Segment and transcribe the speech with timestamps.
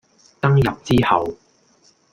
[0.39, 1.37] 登入之後